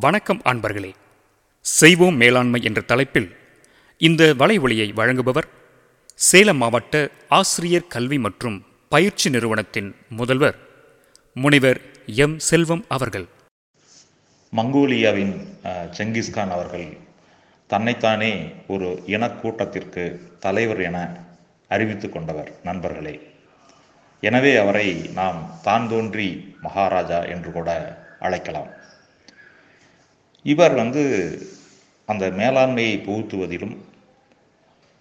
[0.00, 0.90] வணக்கம் அன்பர்களே.
[1.60, 3.26] செய்வோம் மேலாண்மை என்ற தலைப்பில்
[3.98, 5.48] இந்த வலைவொலியை வழங்குபவர்
[6.14, 8.56] சேலம் மாவட்ட ஆசிரியர் கல்வி மற்றும்
[8.88, 10.58] பயிற்சி நிறுவனத்தின் முதல்வர்
[11.34, 11.80] முனைவர்
[12.24, 12.38] எம்.
[12.38, 13.26] செல்வம் அவர்கள்.
[14.58, 15.34] மங்கோலியாவின்
[15.98, 16.88] செங்கிஸ்கான் அவர்கள்
[17.66, 18.32] தன்னைத்தானே
[18.68, 20.04] ஒரு இனக்கூட்டத்திற்கு
[20.38, 21.26] தலைவர் என
[21.68, 23.16] அறிவித்து கொண்டவர் நண்பர்களே.
[24.20, 24.88] எனவே அவரை
[25.20, 27.70] நாம் தான் தோன்றி மகாராஜா என்று கூட
[28.20, 28.80] அழைக்கலாம்.
[30.44, 31.02] இவர் வந்து
[32.08, 33.74] அந்த மேலாண்மையை புகுத்துவதிலும்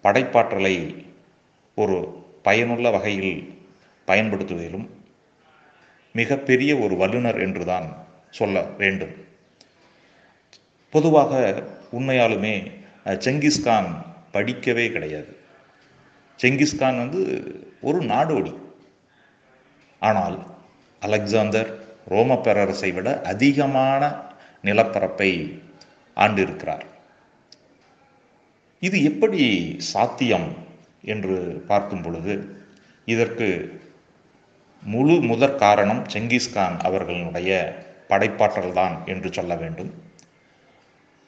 [0.03, 1.05] படைப்பாற்றலை
[1.75, 1.97] ஒரு
[2.43, 3.33] பயனுள்ள வகையில்
[4.07, 4.87] பயன்படுத்துவதிலும்
[6.15, 7.87] மிகப்பெரிய ஒரு வல்லுனர் என்றுதான்
[8.29, 9.13] சொல்ல வேண்டும்.
[10.93, 12.55] பொதுவாக உண்மையாலுமே
[13.05, 13.89] செங்கிஸ்கான்
[14.33, 15.31] படிக்கவே கிடையாது.
[16.39, 17.21] செங்கிஸ்கான் வந்து
[17.81, 18.53] ஒரு நாடோடி.
[19.99, 20.37] ஆனால்
[21.01, 21.71] அலெக்சாந்தர்
[22.05, 24.29] ரோம பேரரசை விட அதிகமான
[24.63, 25.61] நிலப்பரப்பை
[26.17, 26.85] ஆண்டிருக்கிறார்.
[28.79, 29.41] இது எப்படி
[29.77, 30.49] சாத்தியம்
[31.01, 32.33] என்று பார்க்கும் பொழுது
[33.05, 33.47] இதற்கு
[34.83, 37.51] முழு முதற் காரணம் செங்கிஸ்கான் அவர்களுடைய
[38.07, 39.91] படைப்பாற்றல் தான் என்று சொல்ல வேண்டும்.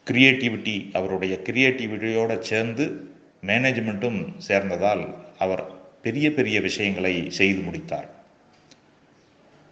[0.08, 2.86] கிரியேட்டிவிட்டி அவருடைய கிரியேட்டிவிட்டியோடு சேர்ந்து
[3.46, 5.04] மேனேஜ்மெண்ட்டும் சேர்ந்ததால்
[5.38, 5.64] அவர்
[6.02, 8.10] பெரிய பெரிய விஷயங்களை செய்து முடித்தார்.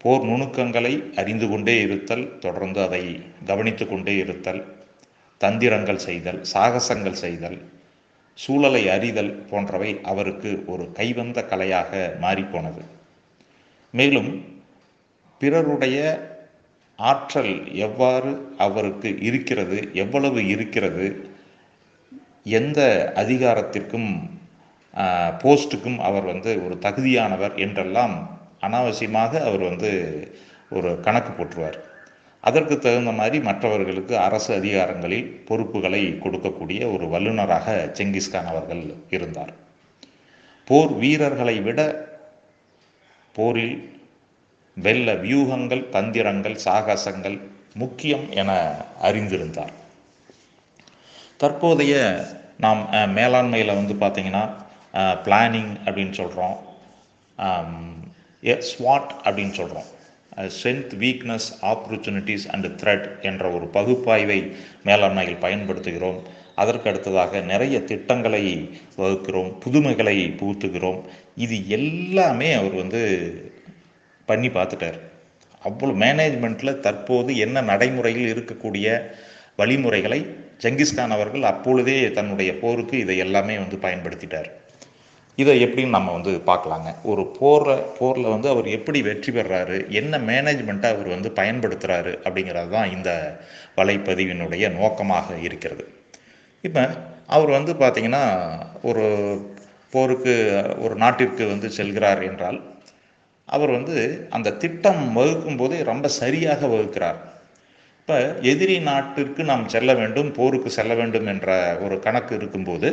[0.04, 3.02] போர் நுணுக்கங்களை அறிந்து கொண்டே இருத்தல் தொடர்ந்து அதை
[3.46, 4.62] கவனித்து கொண்டே இருத்தல்
[5.42, 7.58] தந்திரங்கள் செய்தல் சாகசங்கள் செய்தல்
[8.34, 11.92] சூழலை அறிதல் போன்றவை அவருக்கு ஒரு கைவந்த கலையாக
[12.22, 12.82] மாறிப்போனது.
[13.92, 14.32] மேலும்
[15.40, 15.98] பிறருடைய
[16.96, 21.06] ஆற்றல் எவ்வாறு அவருக்கு இருக்கிறது எவ்வளவு இருக்கிறது
[22.44, 22.80] எந்த
[23.16, 24.12] அதிகாரத்திற்கும்
[25.44, 28.16] போஸ்ட்டுக்கும் அவர் வந்து ஒரு தகுதியானவர் என்றெல்லாம்
[28.66, 29.92] அனாவசியமாக அவர் வந்து
[30.78, 31.78] ஒரு கணக்கு போட்டுருவார்.
[32.44, 38.84] அதற்கு தகுந்த மாதிரி மற்றவர்களுக்கு அரசு அதிகாரங்களில் பொறுப்புகளை கொடுக்கக்கூடிய ஒரு வல்லுநராக செங்கிஸ்கான் அவர்கள்
[39.16, 39.54] இருந்தார்.
[40.68, 41.80] போர் வீரர்களை விட
[43.36, 43.76] போரில்
[44.78, 47.38] வெல்ல வியூகங்கள் தந்திரங்கள் சாகசங்கள்
[47.82, 48.52] முக்கியம் என
[49.08, 49.74] அறிந்திருந்தார்.
[51.42, 51.96] தற்போதைய
[52.66, 52.82] நாம்
[53.18, 54.44] மேலாண்மையில் வந்து பார்த்திங்கன்னா
[55.26, 56.58] பிளானிங் அப்படின்னு சொல்கிறோம்
[58.44, 59.90] ஸ்வாட் அப்படின்னு சொல்கிறோம்
[60.56, 64.38] strength weakness opportunities and threat என்ற ஒரு பகுப்பாய்வை
[64.86, 66.20] மேலாண்மையில் பயன்படுத்துகிறோம்.
[66.56, 68.44] அதற்கு அடுத்ததாக நிறைய திட்டங்களை
[68.98, 71.02] வகுக்கிறோம் புதுமைகளை புகுத்துகிறோம்.
[71.36, 73.02] இது எல்லாமே அவர் வந்து
[74.26, 75.00] பண்ணி பார்த்துட்டார்.
[75.64, 78.88] அவ்வளோ மேனேஜ்மெண்ட்டில் தற்போது என்ன நடைமுறையில் இருக்கக்கூடிய
[79.56, 80.20] வழிமுறைகளை
[80.60, 84.50] ஜங்கிஸ்கான் அவர்கள் அப்பொழுதே தன்னுடைய போருக்கு இதை எல்லாமே வந்து பயன்படுத்திட்டார்.
[85.38, 86.90] இதை எப்படின்னு நம்ம வந்து பார்க்கலாங்க.
[87.12, 92.92] ஒரு போரில் போரில் வந்து அவர் எப்படி வெற்றி பெறாரு என்ன மேனேஜ்மெண்ட்டை அவர் வந்து பயன்படுத்துகிறாரு அப்படிங்கிறது தான்
[92.96, 93.12] இந்த
[93.80, 95.86] வலைப்பதிவினுடைய நோக்கமாக இருக்கிறது.
[96.64, 96.84] இப்போ
[97.36, 98.26] அவர் வந்து பார்த்திங்கன்னா
[98.90, 99.06] ஒரு
[99.94, 100.34] போருக்கு
[100.84, 102.60] ஒரு நாட்டிற்கு வந்து செல்கிறார் என்றால்
[103.48, 103.96] அவர் வந்து
[104.36, 107.20] அந்த திட்டம் வகுக்கும் போதே ரொம்ப சரியாக வகுக்கிறார்.
[108.00, 108.18] இப்போ
[108.52, 111.50] எதிரி நாட்டிற்கு நாம் செல்ல வேண்டும் போருக்கு செல்ல வேண்டும் என்ற
[111.86, 112.90] ஒரு கணக்கு இருக்கும்போது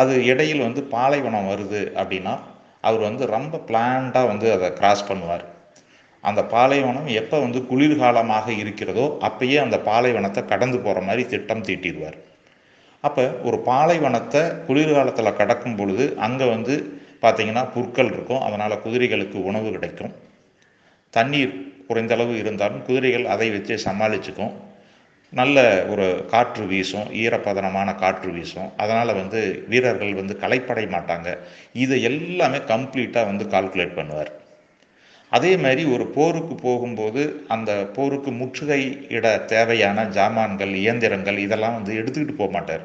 [0.00, 2.34] அது இடையில் வந்து பாலைவனம் வருது அப்படின்னா
[2.88, 5.44] அவர் வந்து ரொம்ப பிளான்டாக வந்து அதை கிராஸ் பண்ணுவார்.
[6.24, 12.18] அந்த பாலைவனம் எப்போ வந்து குளிர்காலமாக இருக்கிறதோ அப்பயே அந்த பாலைவனத்தை கடந்து போகிற மாதிரி திட்டம் தீட்டிடுவார்.
[13.06, 16.74] அப்போ ஒரு பாலைவனத்தை குளிர்காலத்தில் கடக்கும் பொழுது அங்கே வந்து
[17.24, 20.12] பார்த்தீங்கன்னா புற்கள் இருக்கும் அதனால் குதிரைகளுக்கு உணவு கிடைக்கும்.
[21.14, 21.54] தண்ணீர்
[21.88, 24.54] குறைந்தளவு இருந்தாலும் குதிரைகள் அதை வச்சு சமாளிச்சுக்கும்.
[25.38, 25.58] நல்ல
[25.92, 28.70] ஒரு காற்று வீசும் ஈரப்பதனமான காற்று வீசும்.
[28.82, 29.40] அதனால் வந்து
[29.72, 31.28] வீரர்கள் வந்து களைப்படைய மாட்டாங்க.
[31.84, 34.32] இதை எல்லாமே கம்ப்ளீட்டாக வந்து கால்குலேட் பண்ணுவார்.
[35.32, 37.22] அதே மாதிரி ஒரு போருக்கு போகும்போது
[37.54, 38.82] அந்த போருக்கு முற்றுகை
[39.16, 42.84] இட தேவையான ஜாமான்கள் இயந்திரங்கள் இதெல்லாம் வந்து எடுத்துக்கிட்டு போக மாட்டார்.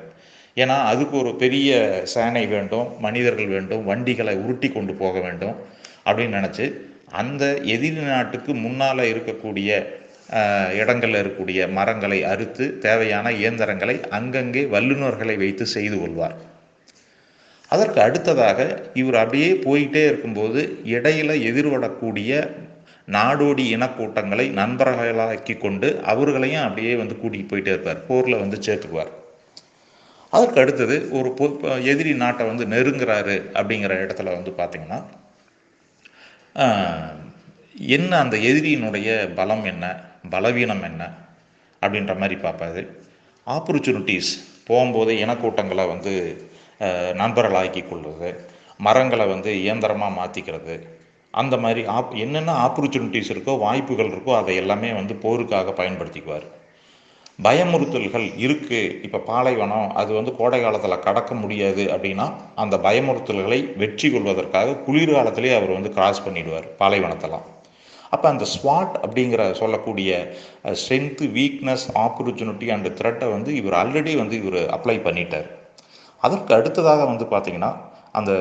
[0.61, 1.69] ஏன்னா அதுக்கு ஒரு பெரிய
[2.13, 5.55] சேனை வேண்டும் மனிதர்கள் வேண்டும் வண்டிகளை உருட்டி கொண்டு போக வேண்டும்
[6.07, 6.65] அப்படின்னு நினச்சி
[7.21, 7.43] அந்த
[7.75, 9.69] எதிரி நாட்டுக்கு முன்னால் இருக்கக்கூடிய
[10.79, 16.35] இடங்களில் இருக்கக்கூடிய மரங்களை அறுத்து தேவையான இயந்திரங்களை அங்கங்கே வல்லுநர்களை வைத்து செய்து கொள்வார்.
[17.71, 18.59] அதற்கு அடுத்ததாக
[19.01, 20.61] இவர் அப்படியே போயிட்டே இருக்கும்போது
[20.95, 22.31] இடையில எதிர்வடக்கூடிய
[23.15, 28.01] நாடோடி இனக்கூட்டங்களை நண்பர்களாக்கி கொண்டு அவர்களையும் அப்படியே வந்து கூட்டிகிட்டு போயிட்டே இருப்பார்.
[28.09, 29.11] போரில் வந்து சேர்த்துக்குவார்.
[30.33, 31.45] அதற்கு அடுத்தது ஒரு பொ
[31.91, 34.99] எதிரி நாட்டை வந்து நெருங்குறாரு அப்படிங்கிற இடத்துல வந்து பார்த்திங்கன்னா
[37.95, 39.09] என்ன அந்த எதிரியினுடைய
[39.39, 39.85] பலம் என்ன?
[40.33, 41.01] பலவீனம் என்ன
[41.81, 42.81] அப்படின்ற மாதிரி பார்ப்பாரு.
[43.47, 44.31] ஆப்பர்ச்சுனிட்டிஸ்
[44.69, 46.13] போகும்போது இனக்கூட்டங்களை வந்து
[47.21, 48.29] நண்பர்களாக்கி கொள்வது
[48.87, 50.75] மரங்களை வந்து இயந்திரமாக மாற்றிக்கிறது
[51.33, 56.47] அந்த மாதிரி ஆப் என்னென்ன ஆப்பர்ச்சுனிட்டிஸ் இருக்கோ வாய்ப்புகள் இருக்கோ அதை எல்லாமே வந்து போருக்காக பயன்படுத்திக்குவார்.
[57.47, 62.25] பயமுறுத்தல்கள் இருக்குது இப்போ பாலைவனம் அது வந்து கோடை காலத்தில் கடக்க முடியாது அப்படின்னா
[62.63, 67.45] அந்த பயமுறுத்தல்களை வெற்றி கொள்வதற்காக குளிர்காலத்திலே அவர் வந்து கிராஸ் பண்ணிடுவார் பாலைவனத்தெல்லாம்.
[68.13, 70.11] அப்போ அந்த ஸ்வாட் அப்படிங்கிற சொல்லக்கூடிய
[70.81, 75.47] ஸ்ட்ரென்த்து வீக்னஸ் ஆப்பர்ச்சுனிட்டி அண்ட் த்ரெட்டை வந்து இவர் ஆல்ரெடி வந்து இவர் அப்ளை பண்ணிட்டார்.
[76.25, 77.71] அதற்கு அடுத்ததாக வந்து பார்த்திங்கன்னா
[78.19, 78.31] அந்த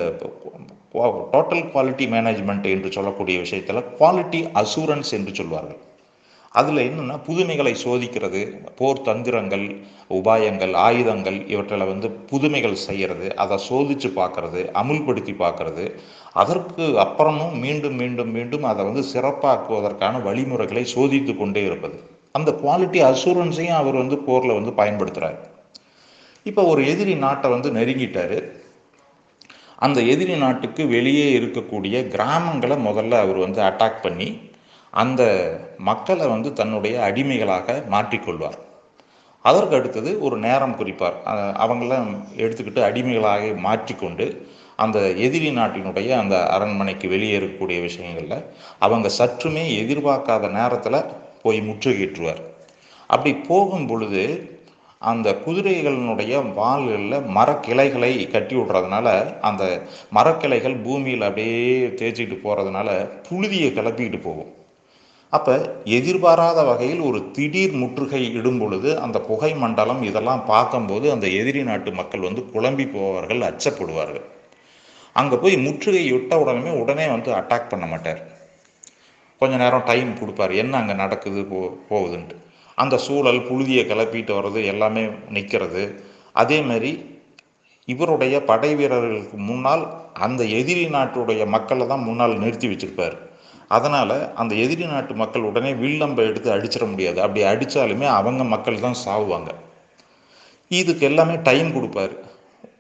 [1.35, 5.81] டோட்டல் குவாலிட்டி மேனேஜ்மெண்ட் என்று சொல்லக்கூடிய விஷயத்தில் குவாலிட்டி அசூரன்ஸ் என்று சொல்வார்கள்.
[6.55, 8.41] அதில் என்னென்னா புதுமைகளை சோதிக்கிறது
[8.77, 9.65] போர் தந்திரங்கள்
[10.11, 15.85] உபாயங்கள் ஆயுதங்கள் இவற்றில் வந்து புதுமைகள் செய்கிறது அதை சோதித்து பார்க்கறது அமுல்படுத்தி பார்க்கறது
[16.33, 21.99] அதற்கு அப்புறமும் மீண்டும் மீண்டும் மீண்டும் அதை வந்து சிறப்பாக்குவதற்கான வழிமுறைகளை சோதித்து கொண்டே இருப்பது.
[22.33, 25.39] அந்த குவாலிட்டி அசூரன்ஸையும் அவர் வந்து போரில் வந்து பயன்படுத்துகிறார்
[26.47, 28.37] இப்போ ஒரு எதிரி நாட்டை வந்து நெருங்கிட்டார்.
[29.75, 34.29] அந்த எதிரி நாட்டுக்கு வெளியே இருக்கக்கூடிய கிராமங்களை முதல்ல அவர் வந்து அட்டாக் பண்ணி
[35.03, 35.23] அந்த
[35.89, 38.59] மக்களை வந்து தன்னுடைய அடிமைகளாக மாற்றிக்கொள்வார்.
[39.45, 41.17] அதற்கு அடுத்தது ஒரு நேரம் குறிப்பார்.
[41.65, 42.11] அவங்களாம்
[42.45, 44.27] எடுத்துக்கிட்டு அடிமைகளாக மாற்றிக்கொண்டு
[44.85, 48.45] அந்த எதிரி நாட்டினுடைய அந்த அரண்மனைக்கு வெளியே இருக்கக்கூடிய விஷயங்களில்
[48.87, 51.07] அவங்க சற்றுமே எதிர்பார்க்காத நேரத்தில்
[51.43, 52.43] போய் முற்றுகையிட்டுருவார்.
[53.13, 54.25] அப்படி போகும் பொழுது
[55.11, 59.09] அந்த குதிரைகளினுடைய வால்களில் மரக்கிளைகளை கட்டி விடுறதுனால
[59.49, 59.65] அந்த
[60.19, 62.89] மரக்கிளைகள் பூமியில் அப்படியே தேய்ச்சிக்கிட்டு போகிறதுனால
[63.29, 64.53] புழுதியை கிளப்பிக்கிட்டு போகும்.
[65.37, 65.55] அப்போ
[65.97, 71.91] எதிர்பாராத வகையில் ஒரு திடீர் முற்றுகை இடும் பொழுது அந்த புகை மண்டலம் இதெல்லாம் பார்க்கும்போது அந்த எதிரி நாட்டு
[71.99, 74.25] மக்கள் வந்து குழம்பி போவார்கள் அச்சப்படுவார்கள்.
[75.17, 78.21] அங்கே போய் முற்றுகை விட்ட உடனே உடனே வந்து அட்டாக் பண்ண மாட்டார்.
[79.41, 80.55] கொஞ்ச நேரம் டைம் கொடுப்பார்.
[80.63, 81.61] என்ன அங்கே நடக்குது போ
[81.91, 82.37] போகுதுன்ட்டு.
[82.79, 85.03] அந்த சூழல் புழுதியை கிளப்பிட்டு வர்றது எல்லாமே
[85.37, 85.85] நிற்கிறது
[86.43, 86.91] அதே மாதிரி
[87.89, 89.85] இவருடைய படை வீரர்களுக்கு முன்னால்
[90.27, 93.17] அந்த எதிரி நாட்டுடைய மக்களை தான் முன்னால் நிறுத்தி வச்சிருப்பார்.
[93.77, 97.19] அதனால் அந்த எதிரி நாட்டு மக்கள் உடனே வில்லம்பை எடுத்து அடிச்சிட முடியாது.
[97.25, 99.51] அப்படி அடித்தாலுமே அவங்க மக்கள் தான் சாவுவாங்க.
[100.71, 102.17] இதுக்கு எல்லாமே டைம் கொடுப்பாரு.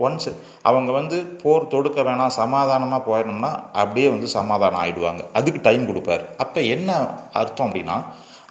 [0.07, 0.29] ஒன்ஸ்
[0.69, 3.51] அவங்க வந்து போர் தொடுக்க வேணாம் சமாதானமாக போயிடணும்னா
[3.81, 6.25] அப்படியே வந்து சமாதானம் ஆகிடுவாங்க அதுக்கு டைம் கொடுப்பாரு.
[6.43, 6.99] அப்போ என்ன
[7.41, 7.97] அர்த்தம் அப்படின்னா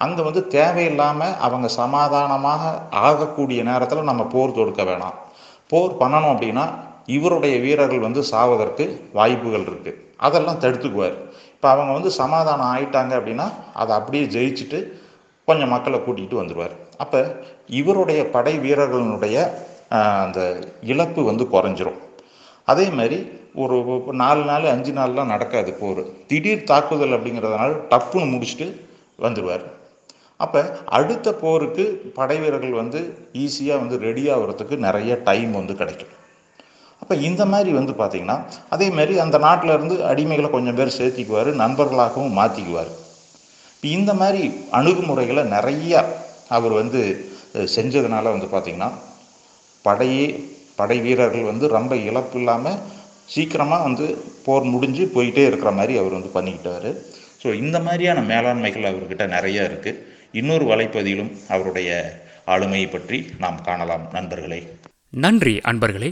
[0.06, 2.64] அங்கே வந்து தேவையில்லாமல் அவங்க சமாதானமாக
[3.08, 5.16] ஆகக்கூடிய நேரத்தில் நம்ம போர் தொடுக்க வேணாம்.
[5.72, 6.66] போர் பண்ணணும் அப்படின்னா
[7.16, 8.86] இவருடைய வீரர்கள் வந்து சாவதற்கு
[9.18, 11.18] வாய்ப்புகள் இருக்குது அதெல்லாம் தடுத்துக்குவார்.
[11.58, 13.46] இப்போ அவங்க வந்து சமாதானம் ஆயிட்டாங்க அப்படின்னா
[13.82, 14.80] அதை அப்படியே ஜெயிச்சுட்டு
[15.48, 17.20] கொஞ்சம் மக்களை கூட்டிகிட்டு வந்துடுவார் அப்போ
[17.80, 19.38] இவருடைய படை வீரர்களுடைய
[20.26, 20.40] அந்த
[20.92, 21.98] இழப்பு வந்து குறைஞ்சிரும்.
[22.72, 23.18] அதே மாதிரி
[23.64, 23.78] ஒரு
[24.22, 25.72] நாலு நாள் அஞ்சு நாள்லாம் நடக்காது.
[25.82, 28.68] போர் திடீர் தாக்குதல் அப்படிங்கிறதுனால டப்புன்னு முடிச்சுட்டு
[29.26, 29.66] வந்துடுவார்
[30.46, 30.62] அப்போ
[30.98, 31.86] அடுத்த போருக்கு
[32.20, 33.00] படை வீரர்கள் வந்து
[33.44, 36.14] ஈஸியாக வந்து ரெடி ஆகிறதுக்கு நிறைய டைம் வந்து கிடைக்கும்.
[37.02, 38.38] அப்போ இந்த மாதிரி வந்து பார்த்திங்கன்னா
[38.76, 42.92] அதே மாதிரி அந்த நாட்டில் இருந்து அடிமைகளை கொஞ்சம் பேர் சேர்த்திக்குவார் நண்பர்களாகவும் மாற்றிக்குவார்
[43.84, 44.42] இந்த மாதிரி
[44.78, 46.00] அணுகுமுறைகளை நிறையா
[46.56, 47.02] அவர் வந்து
[47.76, 48.90] செஞ்சதுனால வந்து பார்த்திங்கன்னா
[49.86, 50.26] படையே
[50.80, 52.82] படை வீரர்கள் வந்து ரொம்ப இழப்பு இல்லாமல்
[53.34, 54.06] சீக்கிரமாக வந்து
[54.46, 56.90] போர் முடிஞ்சு போயிட்டே இருக்கிற மாதிரி அவர் வந்து பண்ணிக்கிட்டார்.
[57.42, 60.00] ஸோ இந்த மாதிரியான மேலாண்மைகள் அவர்கிட்ட நிறையா இருக்குது
[60.40, 61.90] இன்னொரு வலைப்பதிலும் அவருடைய
[62.54, 64.06] ஆளுமையை பற்றி நாம் காணலாம்.
[64.18, 64.62] நண்பர்களே.
[65.26, 66.12] நன்றி அன்பர்களே.